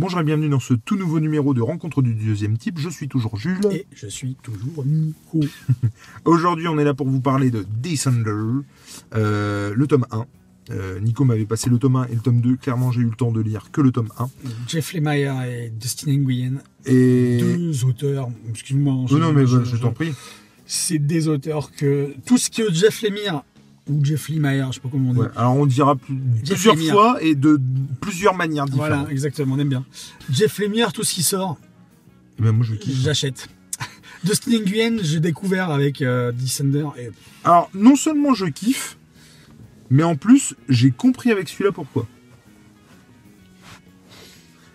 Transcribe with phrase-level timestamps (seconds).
[0.00, 2.78] Bonjour et bienvenue dans ce tout nouveau numéro de Rencontre du deuxième type.
[2.78, 3.58] Je suis toujours Jules.
[3.72, 5.40] Et je suis toujours Nico.
[6.24, 8.30] Aujourd'hui, on est là pour vous parler de Descender,
[9.16, 10.24] euh, le tome 1.
[10.70, 12.56] Euh, Nico m'avait passé le tome 1 et le tome 2.
[12.58, 14.28] Clairement, j'ai eu le temps de lire que le tome 1.
[14.68, 17.38] Jeff Lemire et Dustin Nguyen, Et...
[17.40, 18.28] deux auteurs.
[18.50, 18.94] Excuse-moi.
[19.02, 20.12] Oh je- non, mais je- bah, je t'en prie.
[20.64, 23.42] C'est des auteurs que tout ce que Jeff Lemire
[23.88, 25.18] ou Jeff Lemire, je sais pas comment on dit.
[25.20, 26.16] Ouais, alors, on dira plus-
[26.46, 26.92] plusieurs Lemire.
[26.92, 27.58] fois et de
[28.00, 28.90] plusieurs manières différentes.
[29.00, 29.84] Voilà, exactement, on aime bien.
[30.30, 31.58] Jeff Lemire, tout ce qui sort,
[32.38, 32.96] Eh ben, moi, je kiffe.
[33.00, 33.48] j'achète.
[34.24, 37.10] Dustin Nguyen, j'ai découvert avec euh, Descender et
[37.44, 38.96] Alors, non seulement je kiffe,
[39.90, 42.06] mais en plus, j'ai compris avec celui-là pourquoi.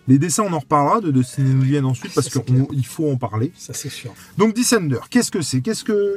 [0.07, 3.53] Les dessins, on en reparlera de Dustin Nguyen ensuite parce qu'il faut en parler.
[3.55, 4.13] ça c'est sûr.
[4.37, 5.61] Donc, Descender, qu'est-ce que c'est?
[5.61, 6.15] Qu'est-ce que.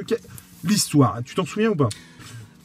[0.63, 1.87] L'histoire, tu t'en souviens ou pas?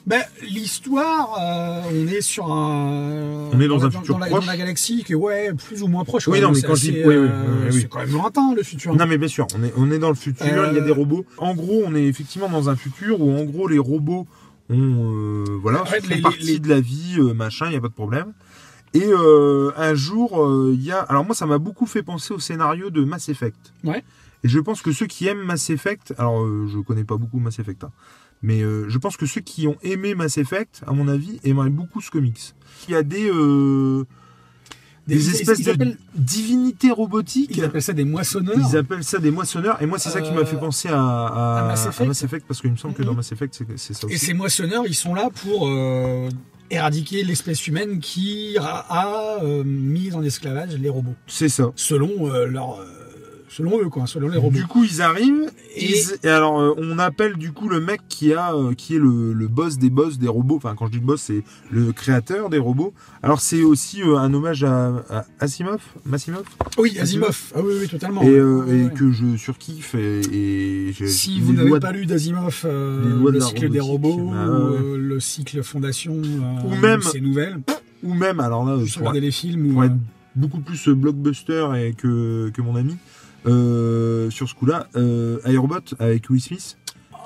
[0.04, 3.50] Ben, l'histoire, euh, on est sur un.
[3.52, 4.40] On est dans un la- futur la, proche.
[4.44, 6.26] dans la galaxie qui est ouais, plus ou moins proche.
[6.26, 7.80] Oui, non, mais quand je dis- oui, oui, euh, oui, oui.
[7.82, 8.94] C'est quand même lointain le futur.
[8.96, 10.80] Non, mais bien sûr, on est, on est dans le futur, il y a Euh,
[10.84, 11.24] des robots.
[11.38, 14.26] En gros, on est effectivement dans un futur où, en gros, les robots
[14.70, 17.70] ont, euh, voilà, En fait, font les- partie les- de la vie, euh, machin, il
[17.70, 18.32] n'y a pas de problème.
[18.94, 21.00] Et euh, un jour, euh, il y a.
[21.00, 23.72] Alors, moi, ça m'a beaucoup fait penser au scénario de Mass Effect.
[23.84, 24.04] Ouais.
[24.44, 27.38] Et je pense que ceux qui aiment Mass Effect, alors euh, je connais pas beaucoup
[27.38, 27.90] Mass Effect, hein,
[28.42, 31.70] mais euh, je pense que ceux qui ont aimé Mass Effect, à mon avis, aimeraient
[31.70, 32.52] beaucoup ce comics.
[32.88, 33.30] Il y a des,
[35.06, 37.56] des, Des- espèces ils de divinités robotiques.
[37.56, 38.56] Ils appellent ça des moissonneurs.
[38.58, 41.60] Ils appellent ça des moissonneurs, et moi c'est ça qui m'a fait penser à, à-
[41.60, 42.44] à Mass à Effect.
[42.46, 45.14] parce qu'il me semble que dans Mass Effect c'est ça Et ces moissonneurs, ils sont
[45.14, 46.28] là pour euh,
[46.72, 51.72] éradiquer l'espèce humaine qui a, a, euh, mis en esclavage les robots, C'est ça.
[51.76, 52.86] selon euh, leur, euh,
[53.54, 54.56] selon eux quoi, selon les robots.
[54.56, 58.00] Du coup ils arrivent, Et- ils- et alors euh, on appelle du coup le mec
[58.08, 60.56] qui a euh, qui est le, le boss des boss des robots.
[60.56, 62.94] Enfin quand je dis le boss c'est le créateur des robots.
[63.22, 66.44] Alors c'est aussi euh, un hommage à, à Asimov, Massimov,
[66.78, 67.52] oui, Asimov.
[67.54, 68.22] Ah oui, oui, totalement.
[68.22, 68.90] et, Ouais, et ouais.
[68.94, 70.20] que je surkiffe et,
[70.88, 74.98] et j'ai- Si vous n'avez pas lu d'Asimov, le cycle des robots, ouais.
[74.98, 76.14] le cycle Fondation,
[76.64, 77.58] Ou même- ces nouvelles,
[78.02, 79.76] ou même alors là regarder les films.
[79.76, 79.84] Ou,
[80.34, 82.96] beaucoup plus blockbuster et que, que mon ami
[83.46, 86.78] euh, sur ce coup-là, euh, Aerobot avec Will Smith,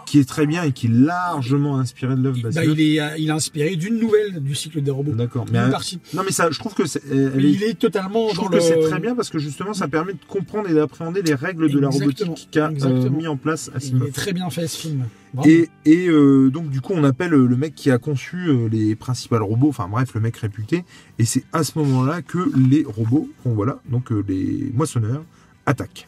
[0.07, 3.17] qui est très bien et qui est largement inspiré de l'œuvre bah, il, est, euh,
[3.19, 5.11] il est inspiré d'une nouvelle du cycle des robots.
[5.11, 5.69] D'accord, mais euh,
[6.15, 8.59] non mais ça, je trouve que elle est- il est totalement je trouve le...
[8.59, 11.69] que c'est très bien parce que justement ça permet de comprendre et d'appréhender les règles
[11.69, 14.07] de la robotique qu'a euh, mis en place Il Asimov.
[14.09, 15.07] est très bien fait ce film.
[15.35, 15.51] Bravo.
[15.51, 18.69] Et, et euh, donc du coup on appelle euh, le mec qui a conçu euh,
[18.71, 20.85] les principaux robots, enfin bref le mec réputé,
[21.19, 22.39] et c'est à ce moment-là que
[22.71, 25.25] les robots, bon, voilà, donc euh, les moissonneurs,
[25.67, 26.07] attaquent.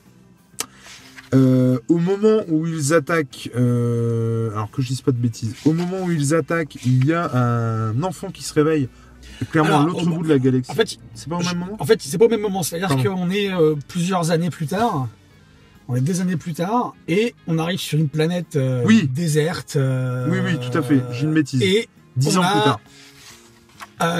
[1.34, 5.74] Euh, au moment où ils attaquent, euh, alors que je dise pas de bêtises, au
[5.74, 8.88] moment où ils attaquent, il y a un enfant qui se réveille,
[9.50, 10.70] clairement l'autre au- bout de la galaxie.
[10.70, 12.62] En fait, c'est pas au je- même moment en fait, c'est pas au même moment.
[12.62, 15.06] C'est-à-dire qu'on est euh, plusieurs années plus tard.
[15.86, 19.06] On est des années plus tard et on arrive sur une planète Oui.
[19.12, 19.76] déserte.
[19.76, 21.00] Oui, oui, tout à fait.
[21.12, 21.60] J'ai une bêtise.
[21.62, 22.80] Et Dix ans a- plus tard.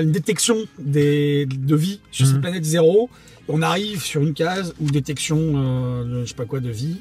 [0.03, 3.09] une détection des, de vie sur cette planète zéro.
[3.49, 6.99] On arrive sur une case où détection, euh, de, je sais pas quoi, de vie.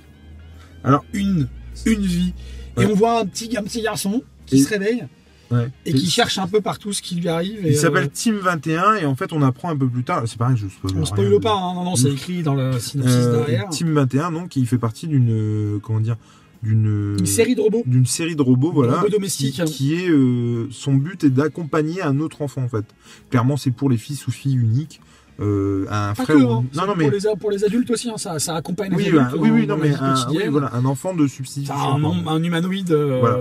[0.84, 1.47] Alors- une,
[1.85, 2.34] une vie.
[2.78, 2.84] Ouais.
[2.84, 5.03] Et on voit un petit, un petit garçon qui se réveille
[5.50, 5.69] Ouais.
[5.86, 7.66] et qui cherche un peu partout ce qui lui arrive.
[7.66, 10.24] et, Il s'appelle euh, Team 21 et en fait on apprend un peu plus tard,
[10.25, 13.16] c'est pareil, je spoil on spoil pas, hein, non, non, c'est écrit dans le synopsis
[13.16, 13.69] Euh, derrière.
[13.69, 16.18] Team 21, donc, il fait partie d'une, comment dire,
[16.63, 17.84] d'une Une série de robots.
[17.86, 19.66] d'une série de robots, voilà, robots domestiques, qui, hein.
[19.66, 22.84] qui est euh, son but est d'accompagner un autre enfant en fait.
[23.30, 25.00] Clairement, c'est pour les fils ou filles uniques,
[25.40, 26.38] euh, un Pas frère.
[26.38, 28.56] que, ou- hein, Non, non, mais pour, les, pour les adultes aussi, hein, ça, ça
[28.56, 31.28] accompagne oui, les adultes oui, oui, dans non, mais un, oui, voilà, un enfant de
[31.28, 31.75] substitution.
[31.75, 32.92] Un, un humanoïde.
[32.92, 33.38] euh, Voilà.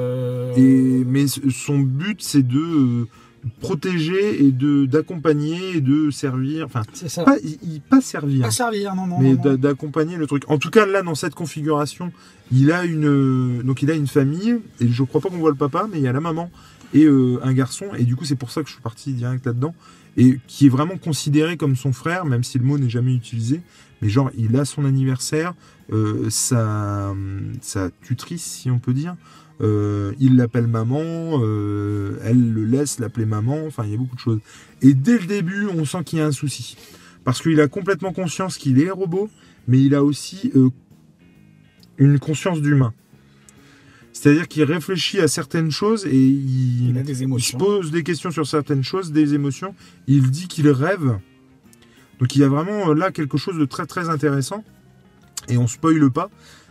[0.59, 3.07] Et mais son but, c'est de euh,
[3.61, 7.25] protéger et de d'accompagner et de servir, enfin, ça.
[7.25, 8.43] pas, il- il- pas servir.
[8.43, 9.19] Pas servir, non, non.
[9.21, 10.45] mais d'accompagner le truc.
[10.49, 12.13] En tout cas, là, dans cette configuration,
[12.53, 15.57] il a une, donc il a une famille, et je crois pas qu'on voit le
[15.57, 16.51] papa, mais il y a la maman
[16.95, 19.45] et euh, un garçon, et du coup, c'est pour ça que je suis parti direct
[19.45, 19.75] là-dedans,
[20.17, 23.61] et qui est vraiment considéré comme son frère, même si le mot n'est jamais utilisé,
[24.01, 25.55] mais genre, il a son anniversaire,
[25.93, 27.13] euh, sa,
[27.61, 29.17] sa tutrice, si on peut dire,
[29.63, 34.17] euh, il l'appelle maman, euh, elle le laisse l'appeler maman, enfin, il y a beaucoup
[34.17, 34.41] de choses.
[34.83, 36.77] Et dès le début, on sent qu'il y a un souci.
[37.25, 39.31] Parce qu'il a complètement conscience qu'il est robot,
[39.67, 40.71] mais il a aussi euh,
[41.99, 42.93] une conscience d'humain.
[44.13, 48.03] C'est-à-dire qu'il réfléchit à certaines choses et il, Il a des il se pose des
[48.03, 49.75] questions sur certaines choses, des émotions.
[50.07, 51.19] Il dit qu'il rêve.
[52.19, 54.65] Donc il y a vraiment là quelque chose de très très intéressant.
[55.49, 56.31] Et on spoile pas,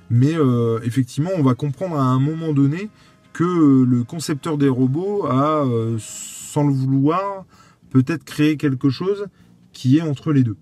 [0.10, 2.90] mais euh, effectivement on va comprendre à un moment donné
[3.34, 7.44] que euh, le concepteur des robots a, euh, sans le vouloir,
[7.90, 9.26] peut-être créé quelque chose
[9.74, 10.56] qui est entre les deux.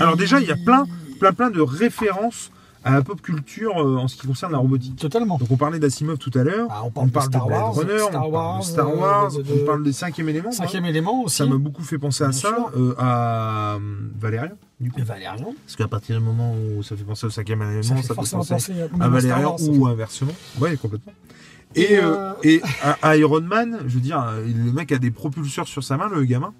[0.00, 0.84] Alors déjà, il y a plein,
[1.18, 2.50] plein, plein de références
[2.86, 4.96] à la pop culture euh, en ce qui concerne la robotique.
[4.96, 5.38] Totalement.
[5.38, 7.98] Donc on parlait d'Asimov tout à l'heure, Ah, on on parle, de Star Wars, Runner,
[7.98, 10.50] Star on parle Wars, de Star Wars, de- on parle des cinquième élément.
[10.50, 10.52] hein.
[10.52, 11.36] Cinquième élément aussi.
[11.36, 12.54] Ça m'a beaucoup fait penser à ça,
[12.98, 13.78] à
[14.20, 14.50] Valérian,
[14.84, 15.00] du coup.
[15.00, 15.54] Et Valérian.
[15.64, 18.14] Parce qu'à partir du moment où ça fait penser au cinquième élément, Ça fait peut
[18.14, 20.32] penser à, Valérian ou inversement.
[20.60, 21.12] Ouais, complètement.
[21.74, 22.62] Et, euh, euh, et
[23.02, 26.08] à- Iron Man, je veux dire, euh, le mec a des propulseurs sur sa main,
[26.08, 26.54] le gamin,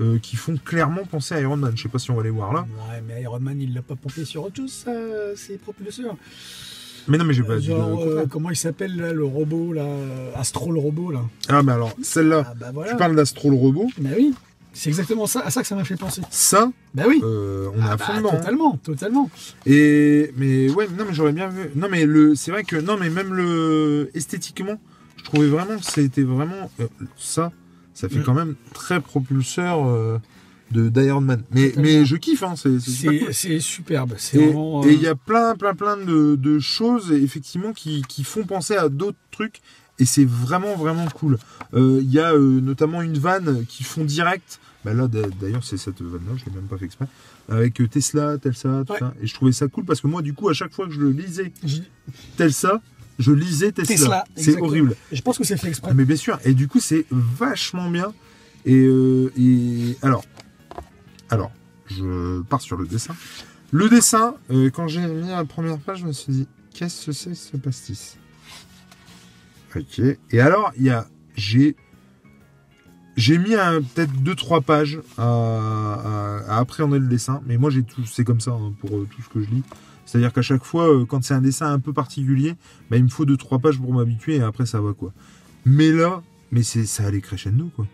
[0.00, 1.72] euh, qui font clairement penser à Iron Man.
[1.76, 2.60] Je sais pas si on va les voir là.
[2.90, 4.92] Ouais, mais Iron Man, il l'a pas pompé sur autre chose, ça,
[5.36, 6.16] ses propulseurs.
[7.08, 10.30] Mais non, mais j'ai pas dit euh, comment il s'appelle là, le robot, là, euh,
[10.36, 11.22] Astro le robot, là.
[11.48, 12.90] Ah, mais alors, celle-là, Ah bah voilà.
[12.92, 13.86] tu parles d'Astro le robot.
[13.98, 14.34] Bah oui,
[14.78, 16.22] c'est exactement ça, à ça que ça m'a fait penser.
[16.30, 17.20] Ça, Bah oui.
[17.22, 18.30] euh, on est Ah bah, fond dedans.
[18.32, 18.36] hein.
[18.38, 19.30] totalement, totalement.
[19.66, 21.70] Et mais ouais, non mais j'aurais bien vu.
[21.74, 24.80] Non mais le, c'est vrai que non mais même le esthétiquement,
[25.16, 26.86] je trouvais vraiment que c'était vraiment euh,
[27.16, 27.52] ça.
[27.94, 28.24] Ça fait Mm.
[28.24, 30.18] quand même très propulseur euh,
[30.70, 31.42] de d'Iron Man.
[31.50, 31.82] Mais Totalement.
[31.88, 32.54] mais je kiffe hein.
[33.32, 34.12] C'est superbe.
[34.34, 38.44] Et euh, il y a plein plein plein de, de choses effectivement qui, qui font
[38.44, 39.60] penser à d'autres trucs.
[40.00, 41.38] Et c'est vraiment vraiment cool.
[41.74, 44.60] Euh, Il y a euh, notamment une vanne qui font direct.
[44.88, 47.06] Bah là d'a- d'ailleurs c'est cette vanne là, je l'ai même pas fait exprès.
[47.50, 48.98] Avec euh, Tesla, Telsa, tout Ouais.
[48.98, 49.12] ça.
[49.20, 51.00] Et je trouvais ça cool parce que moi du coup à chaque fois que je
[51.00, 51.52] le lisais
[52.38, 52.80] Telsa,
[53.18, 53.94] je lisais Tesla.
[53.96, 54.94] Tesla, c'est horrible.
[55.12, 55.92] Je pense que c'est fait exprès.
[55.92, 58.14] Mais bien sûr, et du coup, c'est vachement bien.
[58.64, 60.24] Et, euh, et alors,
[61.28, 61.50] alors,
[61.86, 63.14] je pars sur le dessin.
[63.72, 67.12] Le dessin, euh, quand j'ai mis la première page, je me suis dit, qu'est-ce que
[67.12, 68.16] c'est ce pastis?
[69.76, 70.00] Ok.
[70.30, 71.06] Et alors, il y a,
[71.36, 71.76] j'ai,
[73.18, 73.50] j'ai mis
[73.94, 78.24] peut-être deux trois pages à, à- à appréhender le dessin, mais moi j'ai tout, c'est
[78.24, 79.62] comme ça hein, pour euh, tout ce que je lis.
[80.06, 82.54] C'est-à-dire qu'à chaque fois, euh, quand c'est un dessin un peu particulier,
[82.90, 85.12] bah, il me faut deux trois pages pour m'habituer et après ça va quoi.
[85.66, 87.86] Mais là, mais c'est ça allait crescendo quoi.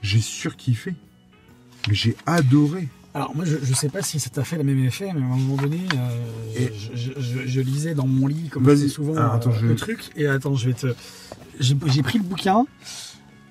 [0.00, 0.94] J'ai surkiffé.
[1.88, 2.88] Mais j'ai adoré.
[3.14, 5.24] Alors moi je, je sais pas si ça t'a fait le même effet, mais à
[5.24, 8.76] un moment donné, euh, Et- je, je- je- je lisais dans mon lit comme je
[8.76, 10.10] fais souvent attends, euh, je- le truc.
[10.16, 10.86] Et attends, je vais te.
[11.60, 12.66] J'ai pris le bouquin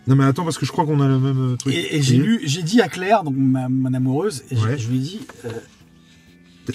[0.07, 1.73] Non mais attends parce que je crois qu'on a le même euh, truc.
[1.73, 4.77] et, et j'ai lu, j'ai dit à Claire, donc ma, mon amoureuse, et Ouais.
[4.77, 5.49] je lui ai dit, euh,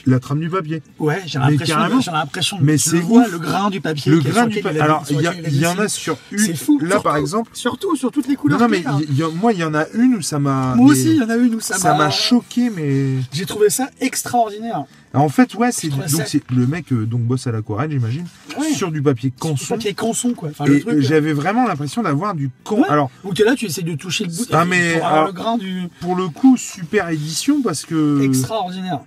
[0.07, 0.83] la trame du papier.
[0.99, 4.61] ouais, j'ai l'impression, de- Mais c'est le vois le grain du papier, Le grain du
[4.61, 4.81] papier.
[4.81, 6.57] Alors il y, en a sur C'est une.
[6.57, 6.79] fou.
[6.81, 7.51] Là surtout- par exemple.
[7.55, 8.59] surtout sur toutes les couleurs.
[8.59, 10.75] non mais y y moi il y en a une où ça m'a.
[10.77, 13.17] moi aussi, il y en a une où ça, Ça m'a choqué mais.
[13.33, 14.85] J'ai trouvé ça extraordinaire.
[15.15, 18.25] En fait ouais c'est donc c'est le mec euh, donc bosse à l'aquarelle j'imagine
[18.59, 18.73] Ouais.
[18.73, 19.75] sur du papier canson.
[19.75, 20.49] papier canson quoi.
[20.51, 22.77] Enfin, Et euh, j'avais vraiment l'impression d'avoir du can.
[22.79, 22.89] Ouais.
[22.89, 25.59] Alors t'es là, tu essaies de toucher le bout Ah, mais, pour alors- le grain
[25.59, 28.23] du pour le coup super édition parce que.
[28.23, 29.01] extraordinaire.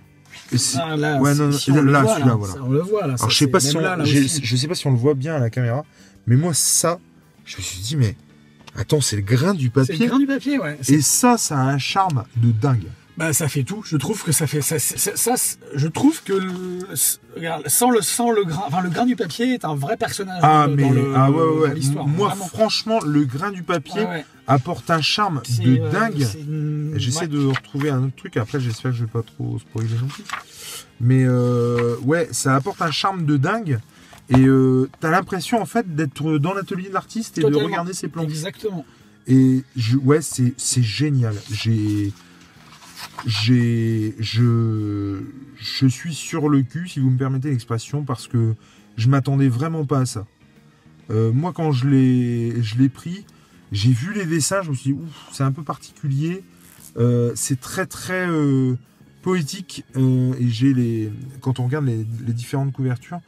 [0.78, 2.54] Ah, là, Ouais, c'est- non, si on là, le là, voit, celui-là, voilà.
[2.54, 3.14] ça, on le voit là.
[3.18, 5.14] Alors je sais pas si on, là, là je sais pas si on le voit
[5.14, 5.84] bien à la caméra,
[6.26, 6.98] mais moi ça,
[7.44, 8.16] je me suis dit mais
[8.76, 10.78] attends c'est le grain du C'est le papier grain du papier, ouais.
[10.82, 12.86] C'est- et ça ça a un charme de dingue.
[13.16, 13.82] Bah, ça fait tout.
[13.84, 14.78] Je trouve que ça fait ça.
[14.78, 15.34] ça,
[15.74, 16.80] je trouve que le-
[17.34, 20.40] regarde, sans le sans le grain, enfin le grain du papier est un vrai personnage.
[20.42, 22.46] Ah mais dans ah ouais ouais, l'histoire, moi vraiment.
[22.46, 26.26] franchement le grain du papier Ouais, apporte un charme de euh, dingue.
[26.98, 30.08] J'essaie de retrouver un autre truc après j'espère que je vais pas trop spoiler non
[30.08, 30.24] plus.
[31.00, 33.78] Mais euh, ouais ça apporte un charme de dingue.
[34.28, 38.08] Et euh, t'as l'impression en fait d'être dans l'atelier de l'artiste et de regarder ses
[38.08, 38.24] plans.
[38.24, 38.84] Exactement.
[39.28, 41.34] Et je, ouais, c'est, c'est génial.
[41.50, 42.12] J'ai,
[43.26, 45.22] j'ai, je,
[45.56, 48.54] je suis sur le cul, si vous me permettez l'expression, parce que
[48.96, 50.26] je m'attendais vraiment pas à ça.
[51.10, 53.26] Euh, moi, quand je l'ai, je l'ai pris,
[53.72, 56.42] j'ai vu les dessins, je me suis dit, ouf, c'est un peu particulier.
[56.96, 58.76] Euh, c'est très, très euh,
[59.22, 59.84] poétique.
[59.96, 63.20] et j'ai les, quand on regarde les, les différentes couvertures,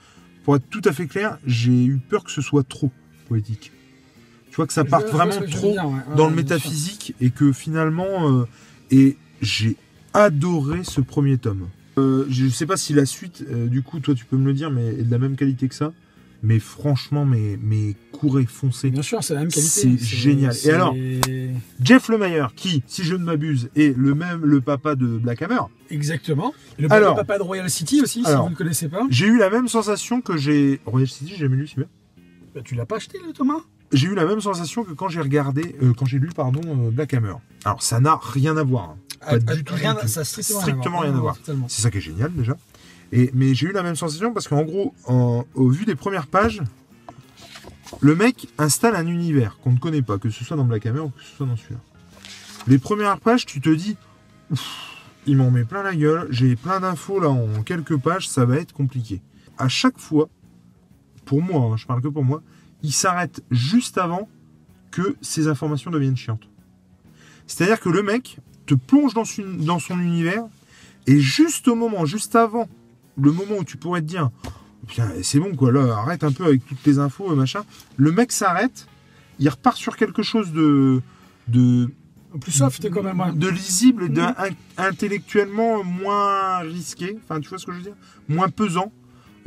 [0.44, 2.90] pour être tout à fait clair, j'ai eu peur que ce soit trop
[3.28, 3.72] poétique.
[4.50, 5.92] Tu vois que ça parte vraiment trop dire, ouais.
[5.92, 8.46] Ouais, dans ouais, le métaphysique et que finalement
[8.90, 9.76] et j'ai
[10.14, 11.68] adoré ce premier tome.
[11.98, 14.52] Euh, je sais pas si la suite, euh, du coup, toi tu peux me le
[14.54, 15.92] dire, mais est de la même qualité que ça.
[16.44, 18.90] Mais franchement, mais, mais courez, foncez.
[18.90, 19.68] Bien sûr, c'est la même qualité.
[19.70, 20.54] C'est génial.
[20.64, 20.94] Et alors
[21.82, 25.58] Jeff Lemire, qui, si je ne m'abuse, est le même le papa de Black Hammer,
[25.90, 26.54] Exactement.
[26.78, 29.04] Le, Alors- papa de Royal City aussi, si vous ne connaissez pas.
[29.10, 30.80] j'ai eu la même sensation que j'ai.
[30.86, 31.88] Royal City, j'ai jamais lu, c'est bien.
[32.54, 33.60] Bah, tu l'as pas acheté, le Thomas?
[33.92, 36.90] J'ai eu la même sensation que quand j'ai regardé, euh, quand j'ai lu, pardon, euh,
[36.90, 37.34] Black Hammer.
[37.64, 38.90] Alors ça n'a rien à voir.
[38.90, 38.96] hein.
[39.20, 40.08] Pas du tout, rien, du tout.
[40.08, 41.36] Ça a strictement, Strictement rien à voir.
[41.68, 42.56] C'est ça qui est génial déjà.
[43.12, 46.26] Et, mais j'ai eu la même sensation parce qu'en gros, en- au vu des premières
[46.26, 46.62] pages,
[48.00, 51.00] le mec installe un univers qu'on ne connaît pas, que ce soit dans Black Hammer
[51.00, 51.80] ou que ce soit dans celui-là.
[52.66, 53.96] Les premières pages, tu te dis,
[55.26, 58.56] il m'en met plein la gueule, j'ai plein d'infos là en quelques pages, ça va
[58.56, 59.22] être compliqué.
[59.56, 60.28] À chaque fois,
[61.24, 62.42] pour moi, hein, je parle que pour moi,
[62.82, 64.28] il s'arrête juste avant
[64.90, 66.48] que ces informations deviennent chiantes.
[67.46, 70.44] C'est-à-dire que le mec te plonge dans, son- dans son univers
[71.06, 72.68] Et juste au moment, juste avant,
[73.16, 74.30] le moment où tu pourrais te dire,
[75.22, 77.62] c'est bon quoi, là, arrête un peu avec toutes les infos et machin.
[77.96, 78.86] Le mec s'arrête,
[79.38, 81.00] il repart sur quelque chose de.
[81.46, 81.90] de
[82.42, 83.18] Plus soft quand même.
[83.20, 83.32] ouais.
[83.32, 84.34] de lisible, de Mhm.
[84.36, 87.96] in- intellectuellement moins risqué, enfin tu vois ce que je veux dire?
[88.28, 88.92] Moins pesant.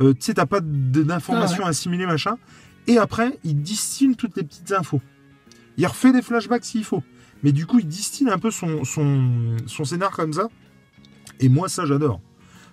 [0.00, 2.38] Euh, tu sais, t'as pas de- d'informations Ah assimilées, machin.
[2.86, 5.00] Et après, il distille toutes les petites infos.
[5.76, 7.02] Il refait des flashbacks s'il faut.
[7.42, 10.48] Mais du coup, il distille un peu son, son, scénar comme ça.
[11.40, 12.20] Et moi, ça, j'adore.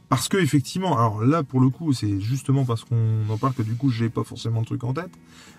[0.09, 3.61] Parce que, effectivement, alors là, pour le coup, c'est justement parce qu'on en parle que
[3.61, 5.11] du coup, j'ai pas forcément le truc en tête.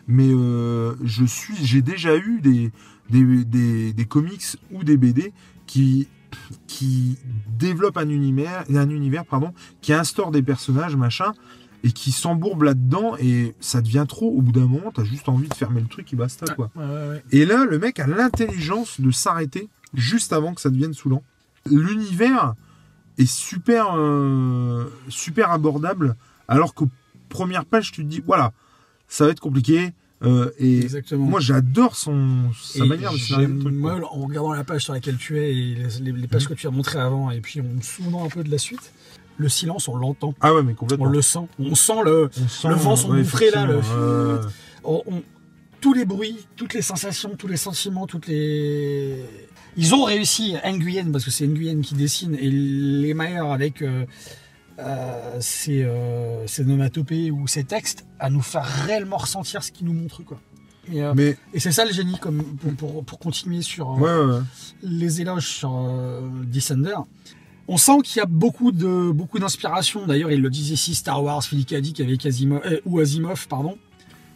[0.09, 2.73] Mais euh, j'ai déjà eu des,
[4.09, 4.43] comics
[4.73, 5.33] ou des BD
[5.67, 6.09] qui,
[6.67, 7.17] qui
[7.59, 9.53] développent un univers, un univers pardon,
[9.83, 11.33] qui instaure des personnages, machin,
[11.83, 14.29] et qui s'embourbent là-dedans, et ça devient trop.
[14.29, 16.71] Au bout d'un moment, t'as juste envie de fermer le truc et basta, quoi.
[16.77, 17.23] Ouais, ouais, ouais.
[17.33, 21.23] Et là, le mec a l'intelligence de s'arrêter juste avant que ça devienne saoulant.
[21.71, 22.55] L'univers
[23.19, 26.17] est super, euh, super abordable,
[26.49, 26.89] alors qu'aux
[27.29, 28.53] premières pages, tu te dis, voilà,
[29.09, 29.93] ça va être compliqué.
[30.23, 31.25] euh, et Exactement.
[31.25, 33.71] moi, j'adore son sa Et manière de quoi.
[33.71, 36.53] moi, en regardant la page sur laquelle tu es et les, les- les pages que
[36.53, 38.93] tu as montrées avant, et puis en me souvenant un peu de la suite,
[39.41, 41.07] le silence, on l'entend, Ah ouais, mais on complètement.
[41.07, 44.43] le sent, on sent le, On sent, le vent s'engouffrer, là, le- euh,
[44.85, 45.23] on- on-
[45.81, 49.25] tous les bruits, toutes les sensations, tous les sentiments, toutes les.
[49.77, 54.05] Ils ont réussi, Nguyen, parce que c'est Nguyen qui dessine, et les Maher avec euh,
[54.79, 59.87] euh, ses, euh, ses onomatopées ou ses textes, à nous faire réellement ressentir ce qu'ils
[59.87, 60.23] nous montrent.
[60.23, 60.39] Quoi.
[60.93, 63.97] Et, euh, mais et c'est ça le génie, comme, pour, pour, pour continuer sur euh,
[63.97, 64.43] ouais, ouais, ouais.
[64.83, 66.97] les éloges sur euh, Descender.
[67.69, 70.07] On sent qu'il y a beaucoup de beaucoup d'inspiration.
[70.07, 71.75] D'ailleurs, il le disait ici, Star Wars, Philip K.
[71.77, 73.77] Dick avec Asimov, euh, ou Asimov, pardon.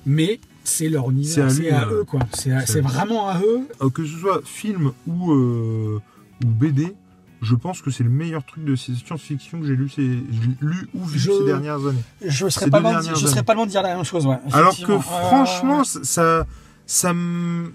[0.06, 2.20] Mais c'est leur univers, c'est à euh, eux, quoi.
[2.32, 3.66] C'est vraiment à eux.
[3.82, 6.00] Euh, que ce soit film ou, euh,
[6.44, 6.94] ou BD,
[7.42, 10.88] je pense que c'est le meilleur truc de science-fiction que j'ai lu, ces- j'ai lu
[10.94, 12.02] ou vu Je- ces dernières années.
[12.24, 13.42] Je serais Ces pas loin de, dernières je serais années.
[13.44, 14.38] pas loin de dire la même chose, ouais.
[14.52, 16.46] Alors que franchement, ça,
[16.86, 17.72] ça me...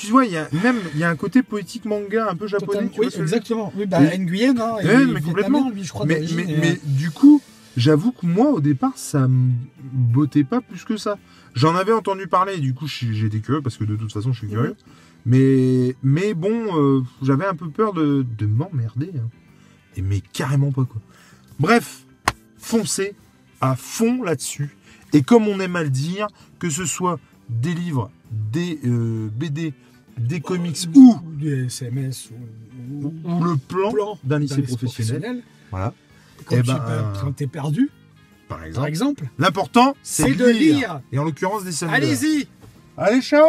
[0.00, 2.46] Tu vois, il y a même il y a un côté poétique manga un peu
[2.46, 2.88] japonais.
[2.92, 3.72] tu oui, exactement.
[3.76, 5.70] Oui, bah, Et- Nguyen, hein, Ouais, mais complètement.
[5.70, 7.42] lui, je crois, mais, mais, et, mais du coup,
[7.76, 9.52] j'avoue que moi, au départ, ça me
[9.92, 11.18] bottait pas plus que ça.
[11.54, 14.38] J'en avais entendu parler, et du coup, j'étais curieux, parce que de toute façon, je
[14.38, 14.52] suis Mhm.
[14.54, 14.76] curieux.
[15.26, 19.10] Mais, mais bon, euh, j'avais un peu peur de, de m'emmerder.
[19.16, 19.28] hein.
[19.96, 21.00] Et mais carrément pas, quoi.
[21.60, 22.04] Bref,
[22.58, 23.14] foncez
[23.60, 24.74] à fond là-dessus.
[25.12, 27.20] Et comme on aime à le dire, que ce soit
[27.60, 29.74] des livres, des euh, BD,
[30.18, 35.42] des comics ou, du SMS ou, ou- ou le plan, plan d'un lycée lycée professionnel,
[35.70, 35.92] voilà,
[36.46, 37.90] Quand Eh tu ben, es- perdu,
[38.48, 39.28] par par exemple.
[39.38, 41.00] L'important, c'est de lire.
[41.12, 41.90] Et en l'occurrence, des scènes.
[41.90, 42.46] Allez-y
[42.96, 43.46] Allez, ciao